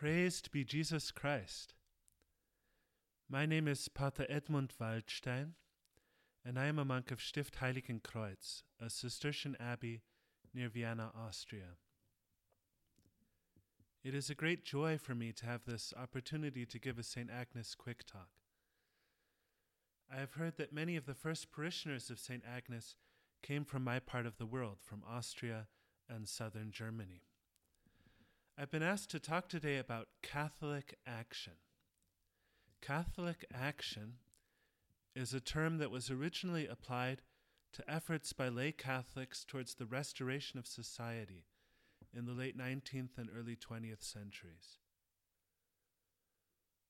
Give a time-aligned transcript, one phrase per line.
[0.00, 1.74] Praised be Jesus Christ.
[3.28, 5.50] My name is Pater Edmund Waldstein,
[6.42, 10.00] and I am a monk of Stift Heiligenkreuz, a Cistercian abbey
[10.54, 11.76] near Vienna, Austria.
[14.02, 17.28] It is a great joy for me to have this opportunity to give a St.
[17.30, 18.30] Agnes quick talk.
[20.10, 22.42] I have heard that many of the first parishioners of St.
[22.50, 22.94] Agnes
[23.42, 25.66] came from my part of the world, from Austria
[26.08, 27.20] and southern Germany.
[28.60, 31.54] I've been asked to talk today about Catholic action.
[32.82, 34.16] Catholic action
[35.16, 37.22] is a term that was originally applied
[37.72, 41.46] to efforts by lay Catholics towards the restoration of society
[42.14, 44.76] in the late 19th and early 20th centuries.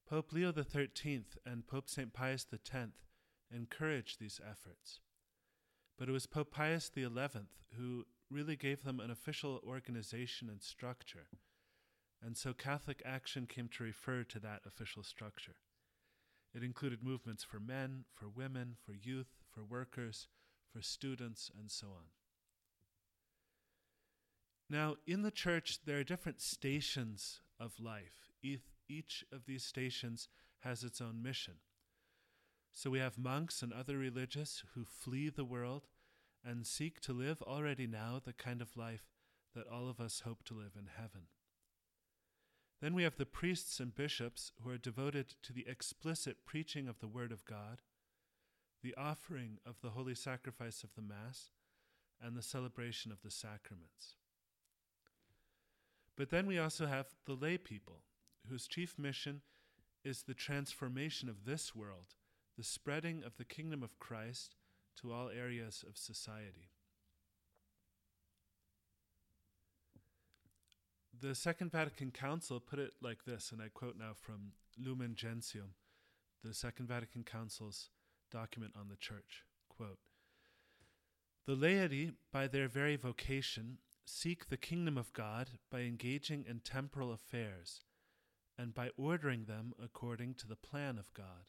[0.09, 2.13] Pope Leo XIII and Pope St.
[2.13, 2.89] Pius X
[3.55, 4.99] encouraged these efforts,
[5.97, 7.07] but it was Pope Pius XI
[7.79, 11.29] who really gave them an official organization and structure
[12.23, 15.57] and so Catholic action came to refer to that official structure.
[16.55, 20.29] It included movements for men, for women, for youth, for workers,
[20.73, 22.05] for students, and so on.
[24.69, 28.31] Now, in the church, there are different stations of life.
[28.43, 30.29] Each of these stations
[30.61, 31.55] has its own mission.
[32.73, 35.89] So we have monks and other religious who flee the world
[36.45, 39.11] and seek to live already now the kind of life
[39.55, 41.23] that all of us hope to live in heaven.
[42.81, 47.01] Then we have the priests and bishops who are devoted to the explicit preaching of
[47.01, 47.83] the Word of God,
[48.83, 51.51] the offering of the holy sacrifice of the Mass,
[52.23, 54.15] and the celebration of the sacraments.
[56.17, 58.03] But then we also have the lay people,
[58.49, 59.43] whose chief mission
[60.05, 62.15] is the transformation of this world,
[62.57, 64.57] the spreading of the kingdom of Christ
[65.01, 66.71] to all areas of society.
[71.21, 75.75] The Second Vatican Council put it like this, and I quote now from Lumen Gentium,
[76.43, 77.91] the Second Vatican Council's
[78.31, 79.45] document on the Church.
[79.69, 79.99] Quote,
[81.47, 87.13] the laity, by their very vocation, seek the kingdom of God by engaging in temporal
[87.13, 87.83] affairs
[88.57, 91.49] and by ordering them according to the plan of God.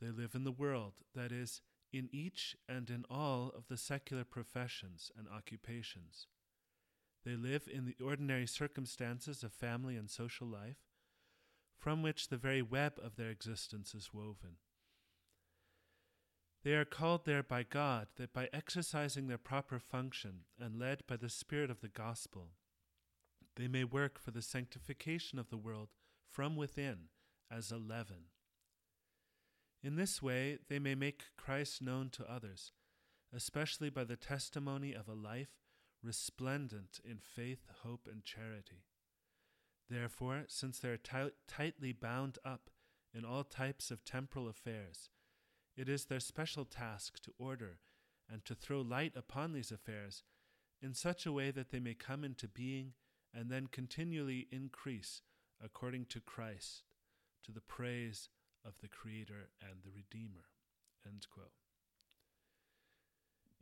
[0.00, 1.60] They live in the world, that is,
[1.92, 6.28] in each and in all of the secular professions and occupations.
[7.24, 10.76] They live in the ordinary circumstances of family and social life,
[11.78, 14.56] from which the very web of their existence is woven.
[16.64, 21.16] They are called there by God that by exercising their proper function and led by
[21.16, 22.52] the Spirit of the gospel,
[23.56, 25.88] they may work for the sanctification of the world
[26.30, 27.08] from within
[27.50, 28.28] as a leaven.
[29.82, 32.72] In this way, they may make Christ known to others,
[33.34, 35.50] especially by the testimony of a life
[36.04, 38.84] resplendent in faith, hope, and charity.
[39.88, 42.70] Therefore, since they are t- tightly bound up
[43.12, 45.10] in all types of temporal affairs,
[45.76, 47.78] it is their special task to order
[48.30, 50.22] and to throw light upon these affairs
[50.80, 52.92] in such a way that they may come into being
[53.32, 55.22] and then continually increase
[55.62, 56.82] according to Christ,
[57.44, 58.28] to the praise
[58.64, 60.44] of the Creator and the Redeemer.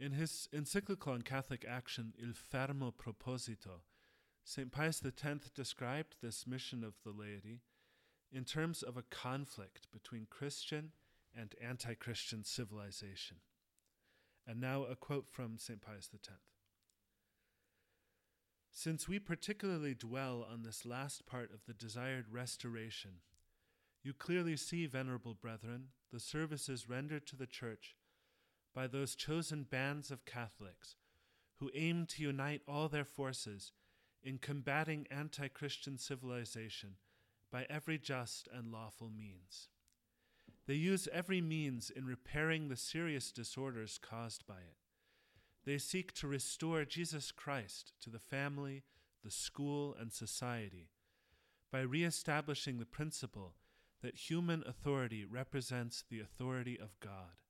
[0.02, 3.82] In his encyclical on Catholic action, Il Fermo Proposito,
[4.42, 4.72] St.
[4.72, 7.60] Pius X described this mission of the laity
[8.32, 10.90] in terms of a conflict between Christian
[11.38, 13.36] and anti Christian civilization.
[14.44, 15.80] And now a quote from St.
[15.80, 16.32] Pius X.
[18.72, 23.20] Since we particularly dwell on this last part of the desired restoration,
[24.02, 27.94] you clearly see, venerable brethren, the services rendered to the Church
[28.74, 30.96] by those chosen bands of Catholics
[31.56, 33.72] who aim to unite all their forces
[34.22, 36.96] in combating anti Christian civilization
[37.50, 39.68] by every just and lawful means.
[40.66, 44.76] They use every means in repairing the serious disorders caused by it.
[45.64, 48.82] They seek to restore Jesus Christ to the family,
[49.24, 50.90] the school, and society
[51.70, 53.54] by reestablishing the principle
[54.02, 57.41] that human authority represents the authority of God.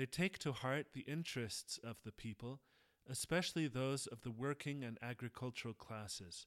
[0.00, 2.60] They take to heart the interests of the people,
[3.06, 6.46] especially those of the working and agricultural classes,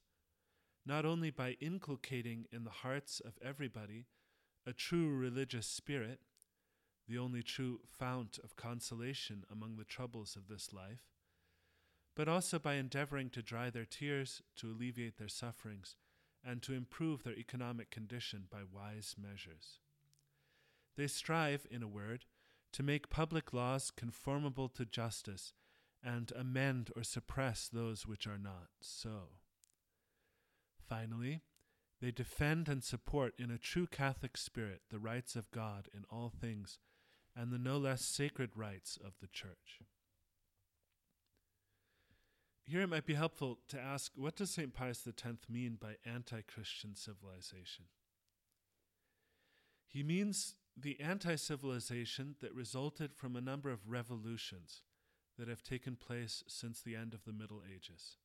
[0.84, 4.06] not only by inculcating in the hearts of everybody
[4.66, 6.18] a true religious spirit,
[7.06, 11.04] the only true fount of consolation among the troubles of this life,
[12.16, 15.94] but also by endeavoring to dry their tears, to alleviate their sufferings,
[16.44, 19.78] and to improve their economic condition by wise measures.
[20.96, 22.24] They strive, in a word,
[22.74, 25.52] to make public laws conformable to justice
[26.02, 29.38] and amend or suppress those which are not so.
[30.88, 31.40] Finally,
[32.00, 36.28] They defend and support in a true Catholic spirit the rights of God in all
[36.28, 36.78] things
[37.34, 39.80] and the no less sacred rights of the Church.
[42.66, 44.74] Here it might be helpful to ask what does St.
[44.74, 47.86] Pius X mean by anti Christian civilization?
[49.86, 54.82] He means the anti civilization that resulted from a number of revolutions
[55.38, 58.16] that have taken place since the end of the Middle Ages.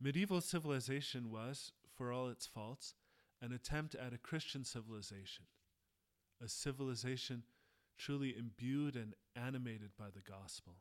[0.00, 2.94] Medieval civilization was, for all its faults,
[3.42, 5.46] an attempt at a Christian civilization,
[6.42, 7.42] a civilization
[7.96, 10.76] truly imbued and animated by the gospel.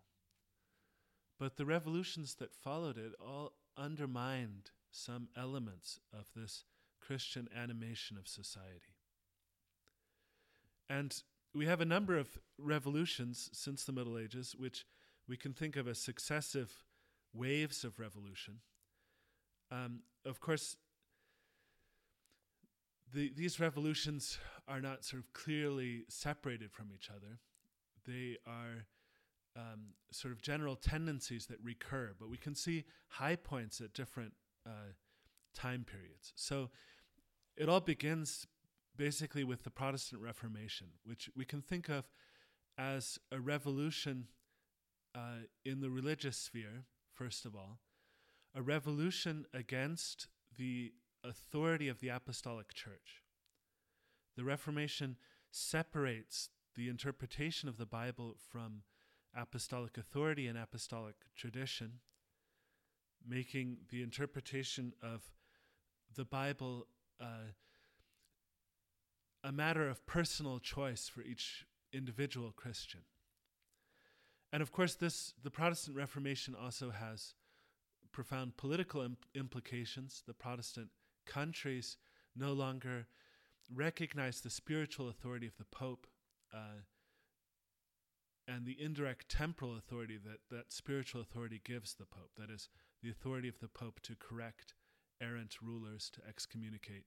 [1.40, 6.64] But the revolutions that followed it all undermined some elements of this
[7.00, 8.97] Christian animation of society.
[10.90, 11.22] And
[11.54, 14.86] we have a number of revolutions since the Middle Ages, which
[15.28, 16.72] we can think of as successive
[17.34, 18.60] waves of revolution.
[19.72, 20.78] Um, of course,
[23.14, 24.38] the, these revolutions
[24.68, 27.40] are not sort of clearly separated from each other.
[28.06, 28.86] They are
[29.56, 34.34] um, sort of general tendencies that recur, but we can see high points at different
[34.66, 34.94] uh,
[35.56, 36.34] time periods.
[36.36, 36.70] So
[37.56, 38.48] it all begins
[38.98, 42.10] basically with the Protestant Reformation, which we can think of
[42.78, 44.28] as a revolution
[45.16, 46.84] uh, in the religious sphere,
[47.14, 47.80] first of all,
[48.54, 50.28] a revolution against
[50.58, 53.24] the authority of the Apostolic Church.
[54.36, 55.18] The Reformation
[55.52, 58.84] separates the interpretation of the Bible from
[59.36, 62.00] apostolic authority and apostolic tradition,
[63.28, 65.24] making the interpretation of
[66.16, 66.88] the Bible
[67.20, 67.52] uh,
[69.48, 73.00] a matter of personal choice for each individual Christian.
[74.52, 77.34] And of course, this the Protestant Reformation also has
[78.12, 80.22] profound political imp- implications.
[80.28, 80.90] The Protestant
[81.26, 81.96] countries
[82.36, 83.08] no longer
[83.74, 86.08] recognize the spiritual authority of the Pope
[86.54, 86.82] uh,
[88.50, 92.32] and the indirect temporal authority that that spiritual authority gives the Pope.
[92.38, 92.68] That is,
[93.02, 94.74] the authority of the Pope to correct
[95.22, 97.06] errant rulers, to excommunicate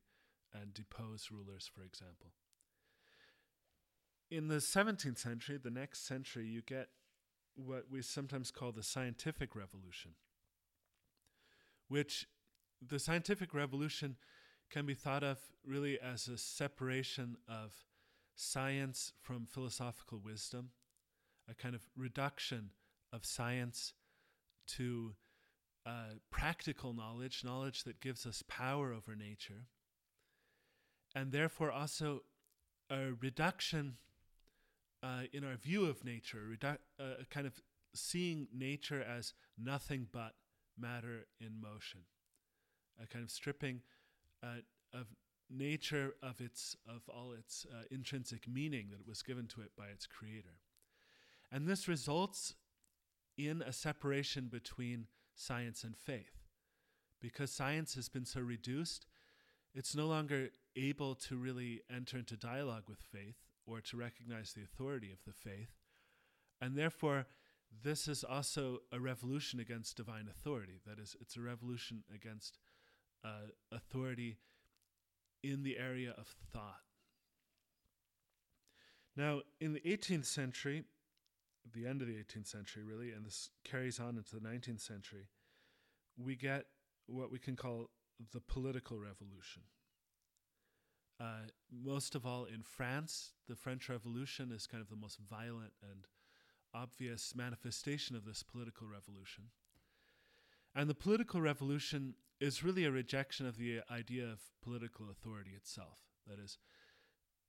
[0.55, 2.33] and depose rulers, for example.
[4.31, 6.89] In the 17th century, the next century, you get
[7.57, 10.13] what we sometimes call the scientific revolution,
[11.89, 12.27] which
[12.81, 14.17] the scientific revolution
[14.71, 17.75] can be thought of really as a separation of
[18.37, 20.71] science from philosophical wisdom,
[21.49, 22.71] a kind of reduction
[23.13, 23.93] of science
[24.67, 25.15] to
[25.85, 29.67] uh, practical knowledge, knowledge that gives us power over nature
[31.15, 32.23] and therefore also
[32.91, 33.97] a reduction
[35.03, 37.61] uh, in our view of nature, redu- uh, kind of
[37.95, 40.35] seeing nature as nothing but
[40.79, 42.01] matter in motion,
[43.03, 43.81] a kind of stripping
[44.43, 44.61] uh,
[44.93, 45.07] of
[45.49, 49.87] nature of its of all its uh, intrinsic meaning that was given to it by
[49.87, 50.59] its creator,
[51.51, 52.55] and this results
[53.37, 56.45] in a separation between science and faith,
[57.21, 59.07] because science has been so reduced
[59.75, 63.37] it's no longer able to really enter into dialogue with faith
[63.67, 65.71] or to recognize the authority of the faith.
[66.61, 67.27] And therefore,
[67.83, 70.81] this is also a revolution against divine authority.
[70.87, 72.59] That is, it's a revolution against
[73.25, 74.39] uh, authority
[75.43, 76.83] in the area of thought.
[79.17, 80.85] Now, in the 18th century,
[81.73, 85.29] the end of the 18th century, really, and this carries on into the 19th century,
[86.17, 86.67] we get
[87.07, 87.91] what we can call
[88.33, 89.63] the political revolution.
[91.21, 95.73] Uh, most of all in France, the French Revolution is kind of the most violent
[95.83, 96.07] and
[96.73, 99.45] obvious manifestation of this political revolution.
[100.75, 105.99] And the political revolution is really a rejection of the idea of political authority itself.
[106.27, 106.57] That is,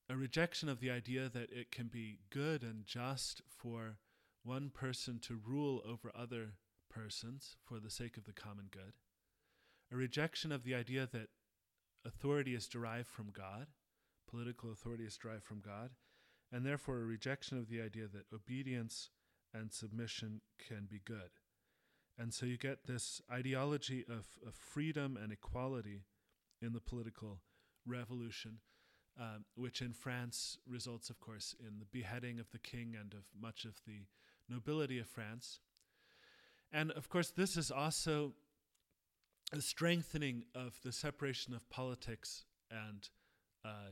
[0.09, 3.97] a rejection of the idea that it can be good and just for
[4.43, 6.55] one person to rule over other
[6.89, 8.93] persons for the sake of the common good
[9.91, 11.27] a rejection of the idea that
[12.05, 13.67] authority is derived from God,
[14.29, 15.91] political authority is derived from God,
[16.51, 19.09] and therefore a rejection of the idea that obedience
[19.53, 21.31] and submission can be good.
[22.17, 26.03] And so you get this ideology of, of freedom and equality
[26.61, 27.39] in the political
[27.85, 28.59] revolution,
[29.19, 33.25] um, which in France results, of course, in the beheading of the king and of
[33.39, 34.05] much of the
[34.49, 35.59] nobility of France.
[36.71, 38.33] And of course, this is also
[39.53, 43.09] a strengthening of the separation of politics and
[43.65, 43.91] uh,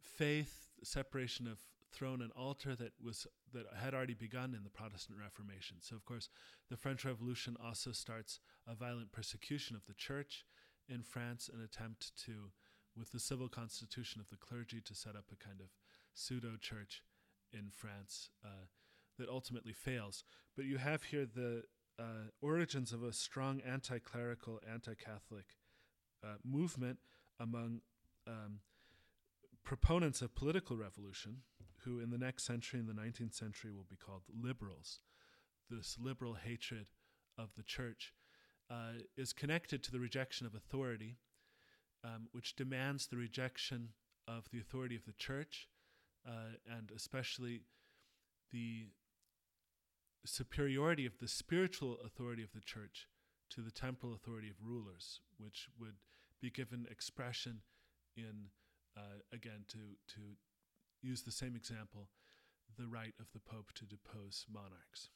[0.00, 1.58] faith, separation of
[1.92, 5.76] throne and altar that was that had already begun in the Protestant Reformation.
[5.80, 6.28] So, of course,
[6.68, 10.44] the French Revolution also starts a violent persecution of the church
[10.88, 12.50] in France an attempt to,
[12.96, 15.68] with the civil constitution of the clergy, to set up a kind of
[16.14, 17.02] pseudo church
[17.52, 18.66] in France uh,
[19.18, 20.24] that ultimately fails.
[20.56, 21.62] But you have here the
[21.98, 25.46] uh, origins of a strong anti clerical, anti Catholic
[26.24, 26.98] uh, movement
[27.40, 27.80] among
[28.26, 28.60] um,
[29.64, 31.38] proponents of political revolution,
[31.84, 35.00] who in the next century, in the 19th century, will be called liberals.
[35.70, 36.86] This liberal hatred
[37.38, 38.12] of the church
[38.70, 41.16] uh, is connected to the rejection of authority,
[42.02, 43.90] um, which demands the rejection
[44.26, 45.68] of the authority of the church,
[46.26, 47.62] uh, and especially
[48.52, 48.88] the
[50.24, 53.06] superiority of the spiritual authority of the church
[53.50, 55.96] to the temporal authority of rulers, which would
[56.40, 57.60] be given expression
[58.16, 58.48] in,
[58.96, 59.78] uh, again, to,
[60.08, 60.20] to
[61.02, 62.08] use the same example,
[62.78, 65.10] the right of the Pope to depose monarchs.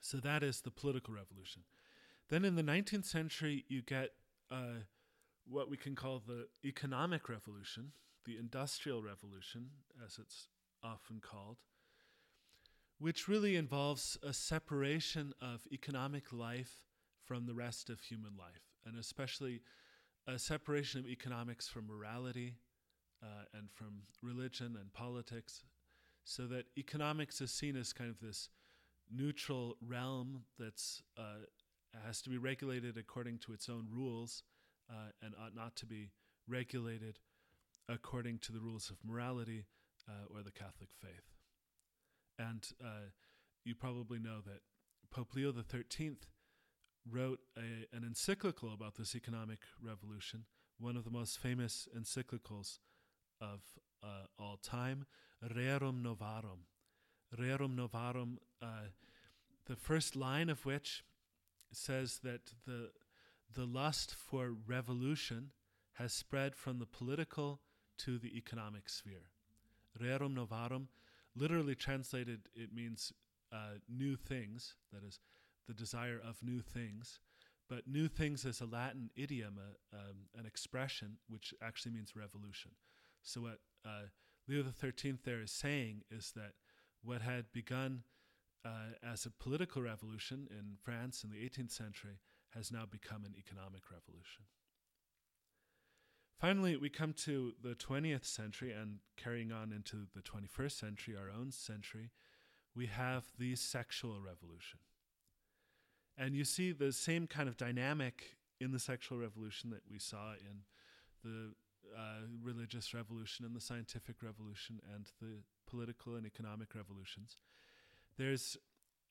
[0.00, 1.62] So that is the political revolution.
[2.28, 4.10] Then in the 19th century, you get
[4.50, 4.84] uh,
[5.48, 7.92] what we can call the economic revolution,
[8.24, 9.70] the industrial revolution,
[10.04, 10.48] as it's
[10.82, 11.58] often called,
[13.00, 16.84] which really involves a separation of economic life
[17.24, 19.62] from the rest of human life, and especially
[20.26, 22.56] a separation of economics from morality
[23.22, 25.64] uh, and from religion and politics,
[26.24, 28.50] so that economics is seen as kind of this
[29.10, 31.46] neutral realm that's uh,
[32.06, 34.44] has to be regulated according to its own rules
[34.90, 36.10] uh, and ought not to be
[36.46, 37.18] regulated
[37.88, 39.64] according to the rules of morality
[40.06, 41.39] uh, or the Catholic faith.
[42.40, 43.10] And uh,
[43.64, 44.60] you probably know that
[45.10, 46.16] Pope Leo XIII
[47.10, 50.44] wrote a, an encyclical about this economic revolution,
[50.78, 52.78] one of the most famous encyclicals
[53.40, 53.60] of
[54.02, 55.06] uh, all time,
[55.54, 56.64] Rerum Novarum.
[57.38, 58.88] Rerum Novarum, uh,
[59.66, 61.04] the first line of which
[61.72, 62.90] says that the,
[63.54, 65.52] the lust for revolution
[65.94, 67.60] has spread from the political
[67.98, 69.30] to the economic sphere.
[70.00, 70.86] Rerum Novarum,
[71.40, 73.12] literally translated, it means
[73.52, 75.18] uh, new things, that is,
[75.66, 77.20] the desire of new things.
[77.68, 82.72] But new things is a Latin idiom, a, um, an expression, which actually means revolution.
[83.22, 84.08] So, what uh,
[84.48, 86.52] Leo XIII there is saying is that
[87.02, 88.02] what had begun
[88.64, 92.18] uh, as a political revolution in France in the 18th century
[92.54, 94.44] has now become an economic revolution.
[96.40, 101.28] Finally, we come to the 20th century and carrying on into the 21st century, our
[101.28, 102.08] own century,
[102.74, 104.80] we have the sexual revolution.
[106.16, 110.32] And you see the same kind of dynamic in the sexual revolution that we saw
[110.32, 110.62] in
[111.22, 111.52] the
[111.94, 117.36] uh, religious revolution and the scientific revolution and the political and economic revolutions.
[118.16, 118.56] There's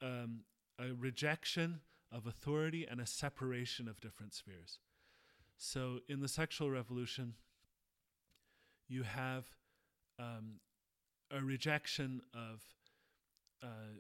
[0.01, 0.45] um,
[0.79, 1.81] a rejection
[2.11, 4.79] of authority and a separation of different spheres.
[5.61, 7.33] So in the sexual revolution,
[8.87, 9.45] you have
[10.17, 10.61] um,
[11.29, 12.63] a rejection of
[13.61, 13.99] uh,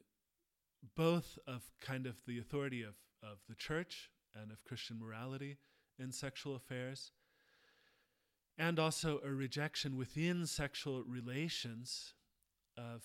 [0.95, 5.57] both of kind of the authority of, of the church and of Christian morality
[5.99, 7.11] in sexual affairs,
[8.57, 12.13] and also a rejection within sexual relations
[12.77, 13.03] of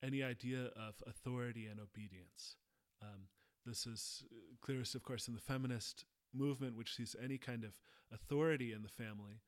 [0.00, 2.54] any idea of authority and obedience.
[3.02, 3.22] Um,
[3.64, 4.22] this is
[4.60, 6.04] clearest, of course, in the feminist
[6.34, 7.72] movement, which sees any kind of
[8.12, 9.42] authority in the family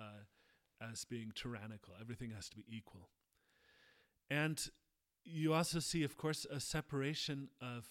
[0.00, 0.24] uh,
[0.80, 1.94] as being tyrannical.
[2.00, 3.08] Everything has to be equal.
[4.30, 4.60] And
[5.24, 7.86] you also see, of course, a separation of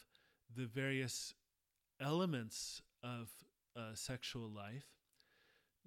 [0.56, 1.34] the various
[2.00, 3.30] elements of
[3.76, 4.98] uh, sexual life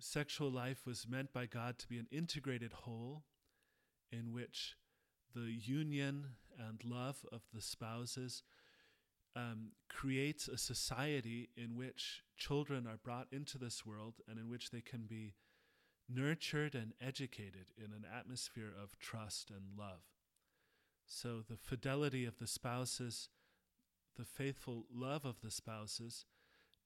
[0.03, 3.25] sexual life was meant by God to be an integrated whole
[4.11, 4.77] in which
[5.35, 6.27] the union
[6.59, 8.43] and love of the spouses
[9.37, 14.71] um, creates a society in which children are brought into this world and in which
[14.71, 15.35] they can be
[16.09, 20.03] nurtured and educated in an atmosphere of trust and love.
[21.07, 23.29] So, the fidelity of the spouses,
[24.17, 26.25] the faithful love of the spouses,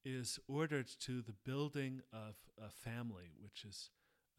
[0.03, 3.89] is ordered to the building of a family, which is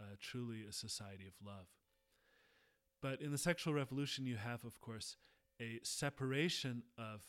[0.01, 1.67] uh, truly a society of love.
[3.03, 5.17] But in the sexual revolution, you have, of course,
[5.61, 7.23] a separation of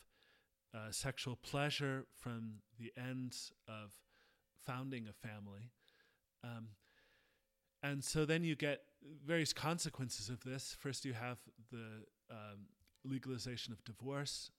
[0.74, 3.92] uh, sexual pleasure from the ends of
[4.64, 5.70] founding a family.
[6.44, 6.68] Um,
[7.82, 8.82] and so then you get
[9.24, 10.76] various consequences of this.
[10.78, 11.38] First, you have
[11.70, 12.66] the um,
[13.04, 14.50] legalization of divorce,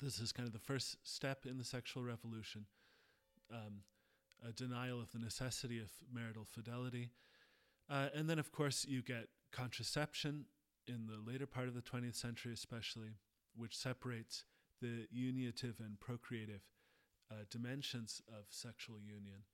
[0.00, 2.66] this is kind of the first step in the sexual revolution
[3.52, 3.80] um,
[4.46, 7.10] a denial of the necessity of marital fidelity.
[7.90, 10.44] Uh, and then, of course, you get contraception
[10.86, 13.16] in the later part of the 20th century, especially,
[13.56, 14.44] which separates
[14.80, 16.62] the unitive and procreative
[17.30, 19.44] uh, dimensions of sexual union.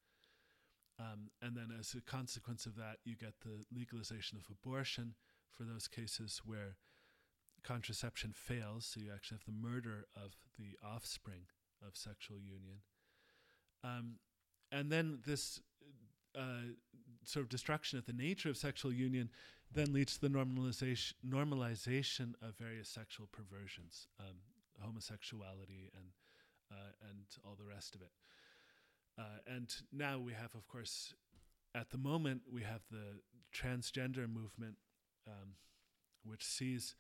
[0.99, 5.15] Um, and then, as a consequence of that, you get the legalization of abortion
[5.51, 6.77] for those cases where
[7.65, 8.87] contraception fails.
[8.87, 11.47] So you actually have the murder of the offspring
[11.87, 12.79] of sexual union.
[13.83, 14.19] Um,
[14.71, 15.61] and then this
[16.39, 16.75] uh,
[17.25, 19.31] sort of destruction of the nature of sexual union
[19.73, 24.37] then leads to the normalization normalization of various sexual perversions, um,
[24.85, 26.07] homosexuality, and
[26.71, 28.13] uh, and all the rest of it.
[29.19, 31.15] Uh, and now we have, of course,
[31.75, 33.21] at the moment we have the
[33.55, 34.77] transgender movement,
[35.29, 35.55] um,
[36.25, 36.97] which sees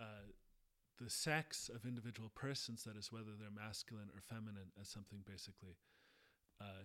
[0.00, 0.28] uh,
[1.00, 5.76] the sex of individual persons, that is, whether they're masculine or feminine, as something basically
[6.60, 6.84] uh,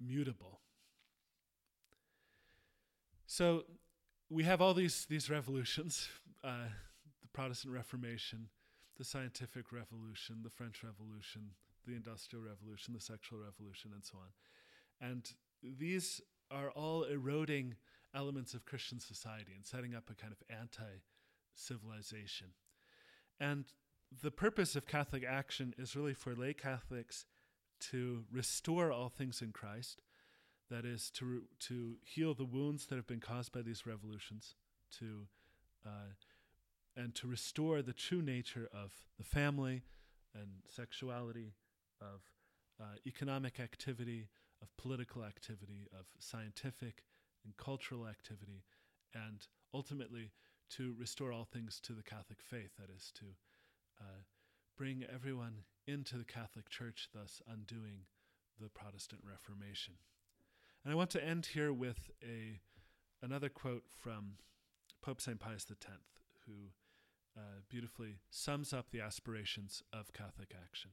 [0.00, 0.60] mutable.
[3.26, 3.64] So
[4.28, 6.08] we have all these these revolutions,
[6.44, 6.68] uh,
[7.22, 8.48] the Protestant Reformation,
[9.00, 11.52] the Scientific Revolution, the French Revolution,
[11.86, 15.08] the Industrial Revolution, the Sexual Revolution, and so on.
[15.10, 17.76] And these are all eroding
[18.14, 21.00] elements of Christian society and setting up a kind of anti
[21.54, 22.48] civilization.
[23.40, 23.64] And
[24.22, 27.24] the purpose of Catholic action is really for lay Catholics
[27.92, 30.02] to restore all things in Christ
[30.70, 34.56] that is to to heal the wounds that have been caused by these revolutions,
[34.98, 35.26] to
[35.86, 36.12] uh,
[37.00, 39.82] and to restore the true nature of the family
[40.34, 41.54] and sexuality,
[42.00, 42.20] of
[42.80, 44.28] uh, economic activity,
[44.60, 47.04] of political activity, of scientific
[47.44, 48.64] and cultural activity,
[49.14, 50.30] and ultimately
[50.68, 52.72] to restore all things to the Catholic faith.
[52.78, 53.24] That is to
[54.00, 54.22] uh,
[54.76, 58.04] bring everyone into the Catholic Church, thus undoing
[58.60, 59.94] the Protestant Reformation.
[60.84, 62.60] And I want to end here with a
[63.22, 64.32] another quote from
[65.02, 65.40] Pope St.
[65.40, 65.88] Pius X,
[66.46, 66.70] who
[67.40, 70.90] uh, beautifully sums up the aspirations of Catholic action.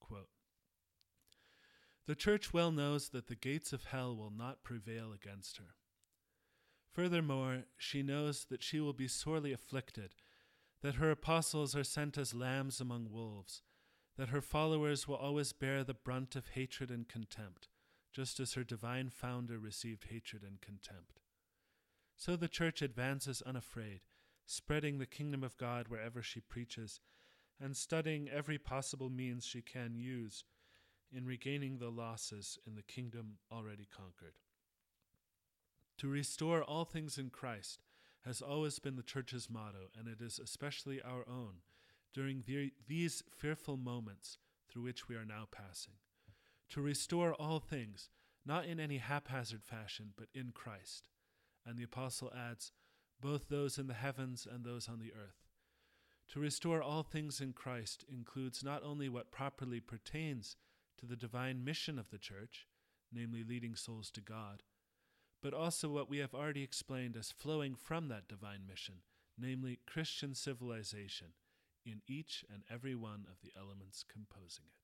[0.00, 0.28] Quote,
[2.06, 5.76] the Church well knows that the gates of hell will not prevail against her.
[6.92, 10.14] Furthermore, she knows that she will be sorely afflicted,
[10.82, 13.62] that her apostles are sent as lambs among wolves,
[14.16, 17.68] that her followers will always bear the brunt of hatred and contempt,
[18.12, 21.20] just as her divine founder received hatred and contempt.
[22.16, 24.00] So the Church advances unafraid,
[24.46, 27.00] spreading the kingdom of God wherever she preaches,
[27.60, 30.44] and studying every possible means she can use
[31.14, 34.34] in regaining the losses in the kingdom already conquered.
[35.98, 37.80] To restore all things in Christ
[38.24, 41.62] has always been the Church's motto, and it is especially our own
[42.14, 45.94] during the, these fearful moments through which we are now passing
[46.72, 48.08] to restore all things,
[48.46, 51.08] not in any haphazard fashion, but in Christ.
[51.66, 52.72] And the apostle adds,
[53.22, 55.46] both those in the heavens and those on the earth.
[56.32, 60.56] To restore all things in Christ includes not only what properly pertains
[60.98, 62.66] to the divine mission of the Church,
[63.12, 64.62] namely leading souls to God,
[65.42, 68.96] but also what we have already explained as flowing from that divine mission,
[69.38, 71.28] namely Christian civilization,
[71.84, 74.81] in each and every one of the elements composing it.